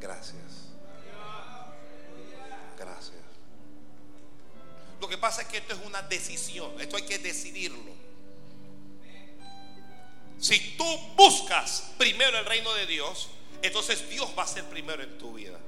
[0.00, 0.34] Gracias.
[2.78, 3.14] Gracias.
[5.00, 6.80] Lo que pasa es que esto es una decisión.
[6.80, 7.92] Esto hay que decidirlo.
[10.38, 10.84] Si tú
[11.16, 13.28] buscas primero el reino de Dios,
[13.62, 15.58] entonces Dios va a ser primero en tu vida.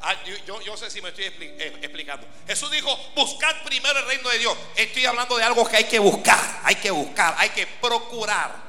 [0.00, 2.26] Ah, yo, sé si me estoy eh, explicando.
[2.46, 4.56] Jesús dijo, buscad primero el reino de Dios.
[4.76, 8.68] Estoy hablando de algo que hay que buscar, hay que buscar, hay que procurar.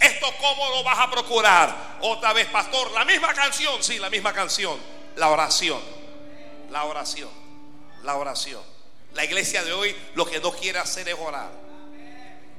[0.00, 1.98] ¿Esto cómo lo vas a procurar?
[2.00, 4.78] Otra vez, pastor, la misma canción, sí, la misma canción.
[5.16, 5.80] La oración,
[6.70, 7.28] la oración,
[8.02, 8.62] la oración.
[9.14, 11.50] La iglesia de hoy lo que no quiere hacer es orar.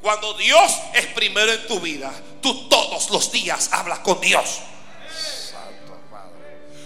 [0.02, 4.60] Cuando Dios es primero en tu vida, tú todos los días hablas con Dios.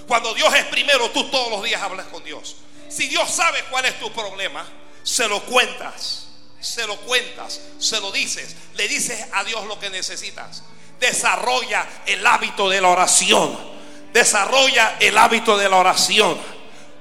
[0.08, 2.58] Cuando Dios es primero, tú todos los días hablas con Dios.
[2.90, 4.66] Si Dios sabe cuál es tu problema,
[5.04, 6.28] se lo cuentas,
[6.60, 10.64] se lo cuentas, se lo dices, le dices a Dios lo que necesitas.
[11.00, 13.76] Desarrolla el hábito de la oración.
[14.14, 16.40] Desarrolla el hábito de la oración.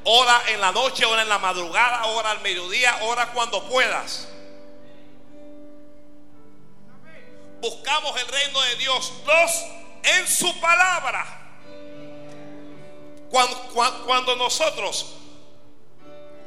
[0.04, 4.28] Ora en la noche, ora en la madrugada, ora al mediodía, ora cuando puedas.
[7.60, 9.12] Buscamos el reino de Dios.
[9.24, 9.64] Dos,
[10.02, 11.43] en su palabra.
[13.34, 15.12] Cuando, nosotros,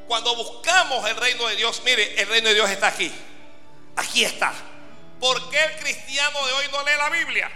[0.07, 3.11] cuando buscamos el reino de Dios, mire, el reino de Dios está aquí.
[3.97, 4.53] Aquí está.
[5.19, 7.51] ¿Por qué el cristiano de hoy no lee la Biblia?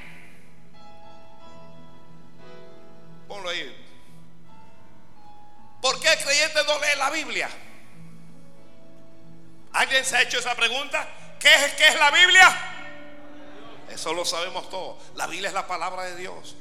[3.29, 3.73] Ponlo ahí.
[5.81, 7.49] ¿Por qué el creyente no lee la Biblia?
[9.71, 11.07] ¿Alguien se ha hecho esa pregunta?
[11.39, 12.73] ¿Qué es, qué es la Biblia?
[13.89, 15.01] Eso lo sabemos todos.
[15.15, 16.57] La Biblia es la palabra de Dios.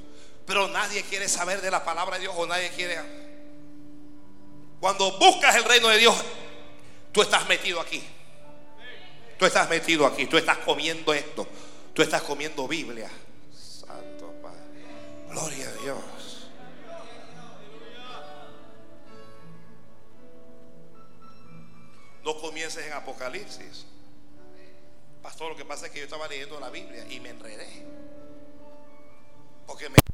[0.50, 2.98] Pero nadie quiere saber de la palabra de Dios o nadie quiere.
[4.80, 6.16] Cuando buscas el reino de Dios,
[7.12, 8.02] tú estás metido aquí.
[9.38, 10.26] Tú estás metido aquí.
[10.26, 11.46] Tú estás comiendo esto.
[11.94, 13.08] Tú estás comiendo Biblia.
[13.52, 14.58] Santo Padre.
[15.28, 16.48] Gloria a Dios.
[22.24, 23.86] No comiences en Apocalipsis.
[25.22, 27.86] Pastor, lo que pasa es que yo estaba leyendo la Biblia y me enredé.
[29.64, 30.09] Porque me...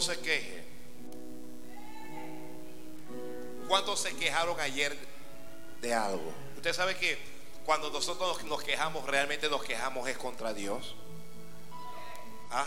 [0.00, 0.64] Se queje.
[3.68, 4.96] ¿Cuántos se quejaron ayer
[5.82, 6.32] de algo?
[6.56, 7.18] Usted sabe que
[7.66, 10.96] cuando nosotros nos quejamos, realmente nos quejamos es contra Dios.
[12.50, 12.66] ¿Ah?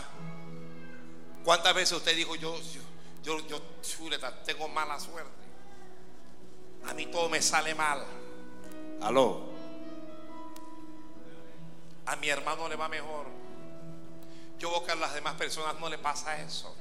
[1.44, 2.80] ¿Cuántas veces usted dijo yo, yo,
[3.24, 5.30] yo, yo chuleta, tengo mala suerte?
[6.86, 8.04] A mí todo me sale mal.
[9.02, 9.52] Aló.
[12.06, 13.26] A mi hermano le va mejor.
[14.58, 16.74] Yo veo a las demás personas no le pasa eso.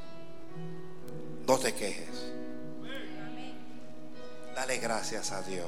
[1.46, 2.10] No te quejes.
[4.56, 5.68] Dale gracias a Dios.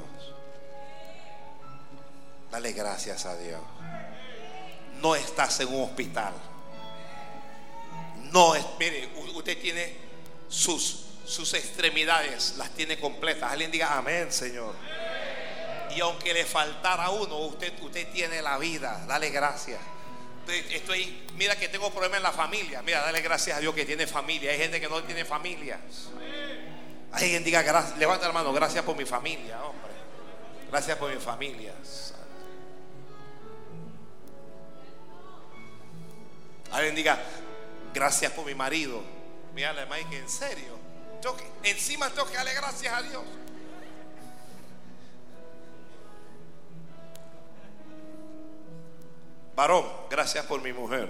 [2.52, 3.62] Dale gracias a Dios.
[5.02, 6.34] No estás en un hospital.
[8.32, 9.98] No es, mire, usted tiene
[10.48, 13.52] sus, sus extremidades, las tiene completas.
[13.52, 14.74] Alguien diga amén, Señor.
[15.96, 19.06] Y aunque le faltara uno, usted, usted tiene la vida.
[19.08, 19.80] Dale gracias.
[20.48, 22.82] Estoy, mira que tengo problemas en la familia.
[22.82, 24.52] Mira, dale gracias a Dios que tiene familia.
[24.52, 25.80] Hay gente que no tiene familia.
[27.12, 29.92] Alguien diga gracias, levanta la mano, gracias por mi familia, hombre.
[30.70, 31.74] Gracias por mi familia.
[36.72, 37.18] Alguien diga,
[37.94, 39.02] gracias por mi marido.
[39.54, 40.76] Mira, Mike, en serio.
[41.64, 43.24] Encima tengo que darle gracias a Dios.
[49.56, 51.10] Varón, gracias por mi mujer.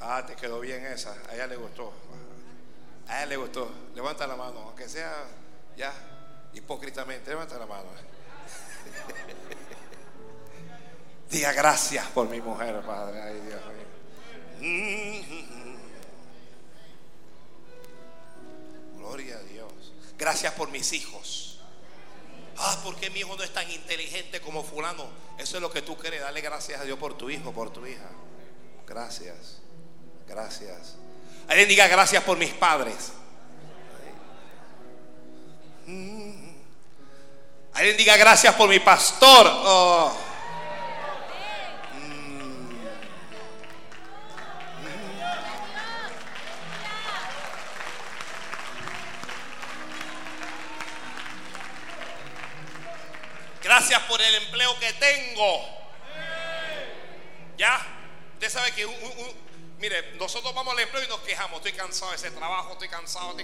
[0.00, 1.14] Ah, te quedó bien esa.
[1.28, 1.92] A ella le gustó.
[3.08, 3.70] A ella le gustó.
[3.94, 5.12] Levanta la mano, aunque sea
[5.76, 5.92] ya
[6.54, 7.28] hipócritamente.
[7.30, 7.84] Levanta la mano.
[11.30, 13.20] Diga gracias por mi mujer, Padre.
[13.20, 13.76] Ay, Dios mío.
[18.96, 19.92] Gloria a Dios.
[20.16, 21.55] Gracias por mis hijos.
[22.58, 25.06] Ah, porque mi hijo no es tan inteligente como fulano.
[25.38, 26.20] Eso es lo que tú quieres.
[26.20, 28.08] Dale gracias a Dios por tu hijo, por tu hija.
[28.86, 29.58] Gracias.
[30.26, 30.96] Gracias.
[31.48, 33.12] Alguien diga gracias por mis padres.
[35.86, 36.50] Mm.
[37.74, 39.46] Alguien diga gracias por mi pastor.
[39.48, 40.25] Oh.
[53.66, 55.60] Gracias por el empleo que tengo.
[57.58, 57.84] Ya,
[58.34, 58.94] usted sabe que un-
[59.78, 61.56] mire, nosotros vamos al empleo y nos quejamos.
[61.56, 63.34] Estoy cansado de ese trabajo, estoy cansado,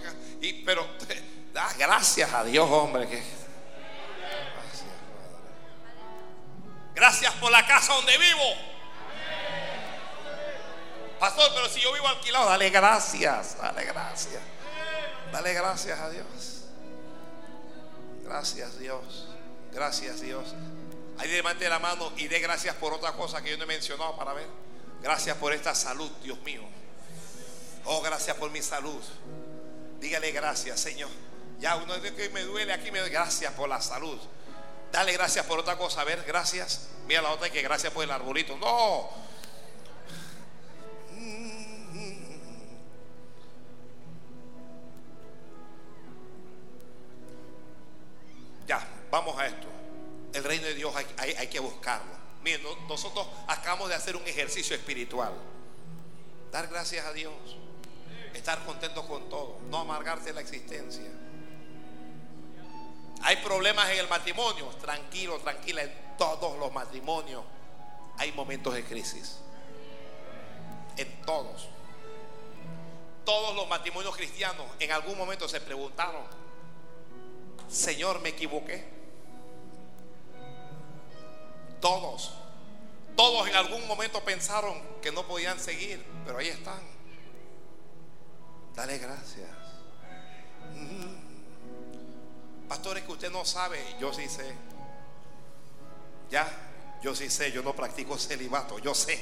[0.64, 0.87] pero
[1.53, 3.09] da gracias a Dios, hombre.
[3.09, 4.85] Que, gracias.
[6.95, 8.55] Gracias por la casa donde vivo.
[11.18, 14.41] Pastor, pero si yo vivo alquilado, dale gracias, dale gracias.
[15.33, 16.27] Dale gracias a Dios.
[18.23, 19.27] Gracias Dios.
[19.73, 20.55] Gracias Dios.
[21.18, 24.16] Ahí levante la mano y dé gracias por otra cosa que yo no he mencionado
[24.16, 24.47] para ver.
[25.03, 26.62] Gracias por esta salud, Dios mío.
[27.85, 29.03] Oh, gracias por mi salud.
[29.99, 31.11] Dígale gracias, Señor.
[31.59, 33.12] Ya uno dice que me duele aquí, me duele.
[33.12, 34.18] Gracias por la salud.
[34.93, 36.03] Dale gracias por otra cosa.
[36.03, 36.89] A ver, gracias.
[37.07, 38.57] Mira la otra que gracias por el arbolito.
[38.57, 39.11] No.
[48.66, 49.69] Ya, vamos a esto.
[50.33, 52.11] El reino de Dios hay, hay- hay que buscarlo.
[52.43, 55.33] Miren, no- nosotros acabamos de hacer un ejercicio espiritual.
[56.51, 57.33] Dar gracias a Dios.
[58.35, 59.59] Estar contento con todo.
[59.69, 61.05] No amargarte la existencia.
[63.23, 64.67] Hay problemas en el matrimonio.
[64.81, 65.83] Tranquilo, tranquila.
[65.83, 67.45] En todos los matrimonios
[68.19, 69.39] hay momentos de crisis.
[70.97, 71.69] En todos.
[73.25, 76.23] Todos los matrimonios cristianos en algún momento se preguntaron,
[77.69, 79.01] Señor, me equivoqué.
[81.83, 82.33] Todos,
[83.16, 86.80] todos en algún momento pensaron que no podían seguir, pero ahí están.
[88.76, 89.51] Dale gracias.
[90.76, 92.68] Mm.
[92.68, 94.55] Pastores que usted no sabe, yo sí sé.
[96.30, 96.49] Ya,
[97.03, 99.20] yo sí sé, yo no practico celibato, yo sé.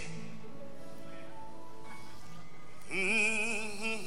[2.90, 4.00] Mm.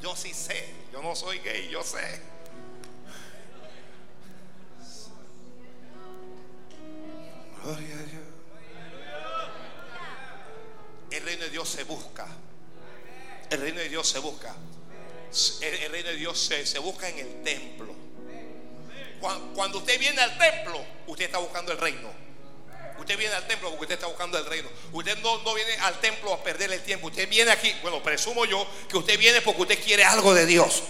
[0.00, 2.35] Yo sí sé, yo no soy gay, yo sé.
[7.66, 8.22] Gloria a Dios.
[11.10, 12.26] El reino de Dios se busca.
[13.50, 14.54] El reino de Dios se busca.
[15.60, 17.92] El, reino de Dios se, busca en el templo.
[19.20, 22.08] Cuan- Cuando usted viene al templo, usted está buscando el reino.
[23.00, 24.68] Usted viene al templo porque usted está buscando el reino.
[24.92, 27.08] Usted no, no viene al templo a perder el tiempo.
[27.08, 30.84] Usted viene aquí, bueno, presumo yo que usted viene porque usted quiere algo de Dios.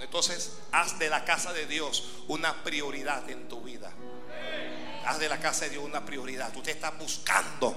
[0.00, 3.92] Entonces, haz de la casa de Dios una prioridad en tu vida.
[5.06, 6.54] Haz de la casa de Dios una prioridad.
[6.56, 7.76] Usted está buscando,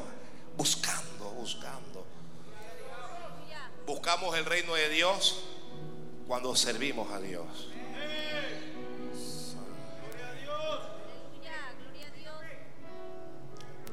[0.57, 2.05] buscando, buscando.
[3.85, 5.43] Buscamos el reino de Dios
[6.27, 7.69] cuando servimos a Dios.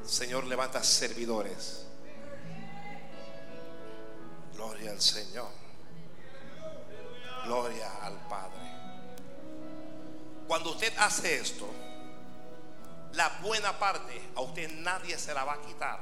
[0.03, 1.85] Señor, levanta servidores.
[4.55, 5.51] Gloria al Señor.
[7.45, 8.57] Gloria al Padre.
[10.47, 11.69] Cuando usted hace esto,
[13.13, 15.99] la buena parte a usted nadie se la va a quitar.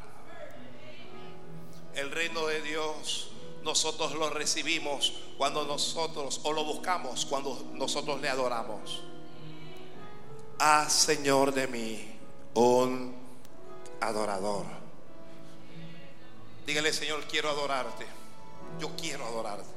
[1.94, 3.32] El reino de Dios
[3.64, 9.02] nosotros lo recibimos cuando nosotros o lo buscamos cuando nosotros le adoramos.
[10.60, 12.20] Haz Señor de mí
[12.54, 13.16] un
[14.02, 14.66] adorador.
[16.66, 18.06] Dígale Señor, quiero adorarte.
[18.80, 19.70] Yo quiero adorarte.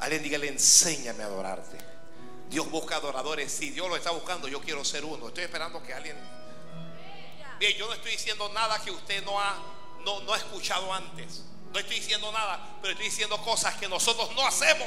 [0.00, 1.91] Alguien dígale, enséñame a adorarte.
[2.52, 3.50] Dios busca adoradores.
[3.50, 5.28] Si Dios lo está buscando, yo quiero ser uno.
[5.28, 6.18] Estoy esperando que alguien.
[7.58, 9.56] Bien, yo no estoy diciendo nada que usted no ha,
[10.04, 11.44] no, no ha escuchado antes.
[11.72, 14.86] No estoy diciendo nada, pero estoy diciendo cosas que nosotros no hacemos.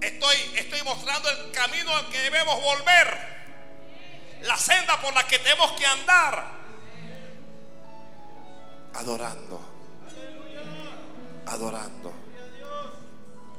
[0.00, 3.34] Estoy, estoy mostrando el camino al que debemos volver.
[4.42, 6.52] La senda por la que tenemos que andar.
[8.94, 9.60] Adorando.
[11.46, 12.12] Adorando.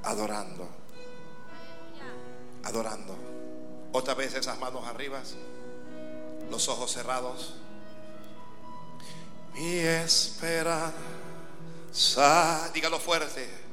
[0.04, 0.85] Adorando.
[2.66, 3.16] Adorando.
[3.94, 5.22] Otra vez esas manos arriba.
[6.52, 7.54] Los ojos cerrados.
[9.54, 10.92] Mi esperanza.
[12.74, 13.66] Dígalo fuerte.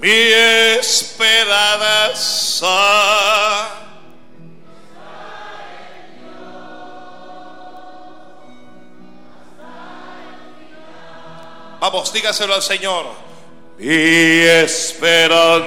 [0.00, 0.32] Mi
[0.78, 1.58] esperanza.
[11.90, 13.06] Vamos, dígaselo al Señor.
[13.78, 15.58] Mi esperanza.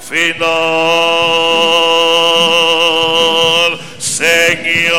[0.00, 0.50] Final,
[3.98, 4.94] Señor,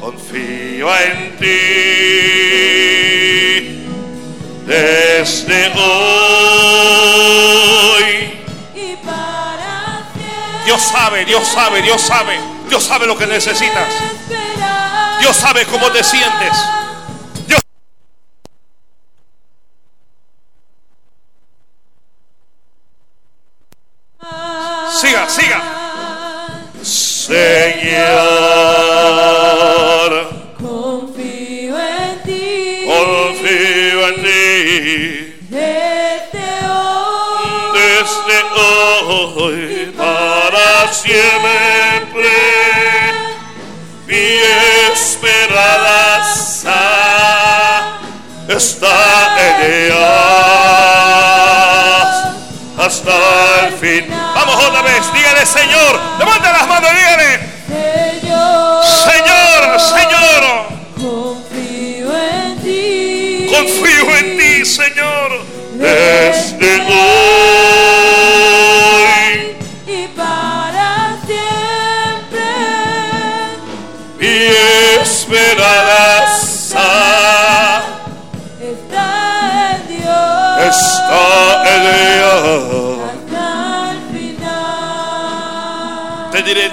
[0.00, 1.46] confío en ti
[4.66, 6.46] desde hoy.
[10.64, 13.88] Dios sabe, Dios sabe, Dios sabe, Dios sabe lo que necesitas.
[15.20, 16.52] Dios sabe cómo te sientes.
[17.46, 17.60] Dios
[25.00, 25.60] Siga, siga.
[26.82, 27.36] Señor,
[30.58, 32.86] Confío en ti.
[32.86, 34.38] confío en ti.
[35.50, 37.74] Desde hoy.
[37.74, 42.30] desde hoy para siempre.
[44.06, 44.26] Mi
[44.94, 46.80] esperanza
[48.48, 48.96] está
[49.46, 49.54] en
[49.88, 50.06] Dios
[52.78, 53.14] hasta
[53.66, 54.04] el fin.
[54.48, 57.45] Otra vez, dígale Señor, levanta las manos dígale,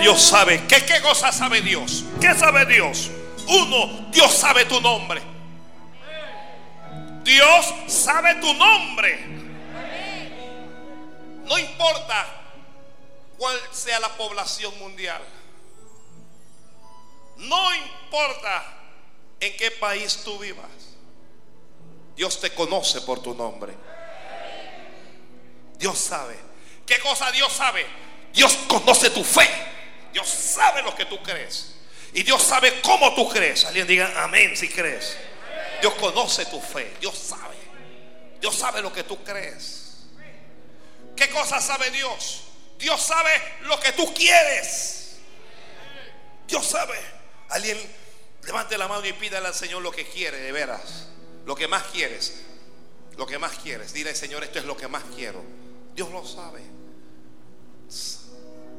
[0.03, 0.67] Dios sabe.
[0.67, 2.03] ¿Qué, ¿Qué cosa sabe Dios?
[2.19, 3.09] ¿Qué sabe Dios?
[3.47, 5.21] Uno, Dios sabe tu nombre.
[7.23, 9.25] Dios sabe tu nombre.
[11.45, 12.27] No importa
[13.37, 15.21] cuál sea la población mundial.
[17.37, 18.61] No importa
[19.39, 20.67] en qué país tú vivas.
[22.17, 23.73] Dios te conoce por tu nombre.
[25.77, 26.37] Dios sabe.
[26.85, 27.85] ¿Qué cosa Dios sabe?
[28.33, 29.72] Dios conoce tu fe.
[30.13, 31.73] Dios sabe lo que tú crees.
[32.13, 33.65] Y Dios sabe cómo tú crees.
[33.65, 35.17] Alguien diga amén si crees.
[35.81, 36.93] Dios conoce tu fe.
[37.01, 37.57] Dios sabe.
[38.39, 40.05] Dios sabe lo que tú crees.
[41.15, 42.43] ¿Qué cosa sabe Dios?
[42.77, 45.17] Dios sabe lo que tú quieres.
[46.47, 46.97] Dios sabe.
[47.49, 47.77] Alguien
[48.43, 51.07] levante la mano y pídale al Señor lo que quiere, de veras.
[51.45, 52.41] Lo que más quieres.
[53.17, 53.93] Lo que más quieres.
[53.93, 55.43] Dile, Señor, esto es lo que más quiero.
[55.95, 56.61] Dios lo sabe.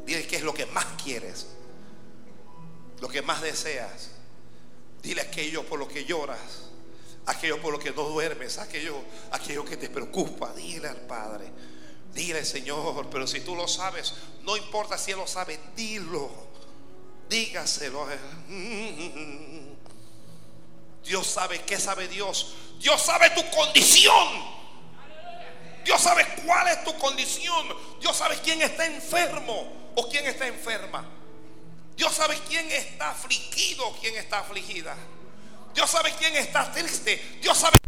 [0.05, 1.47] Dile qué es lo que más quieres.
[3.01, 4.11] Lo que más deseas.
[5.03, 6.71] Dile aquello por lo que lloras.
[7.27, 8.59] Aquello por lo que no duermes.
[8.59, 8.97] Aquello,
[9.33, 10.53] aquello que te preocupa.
[10.55, 11.51] Dile al Padre.
[12.13, 16.31] Dile, Señor, pero si tú lo sabes, no importa si Él lo sabe, dilo.
[17.29, 18.07] Dígaselo.
[21.05, 22.55] Dios sabe qué sabe Dios.
[22.79, 24.64] Dios sabe tu condición.
[25.85, 27.69] Dios sabe cuál es tu condición.
[28.01, 31.05] Dios sabe quién está enfermo o quién está enferma.
[31.97, 34.97] Dios sabe quién está afligido o quién está afligida.
[35.75, 37.39] Dios sabe quién está triste.
[37.41, 37.79] Dios sabe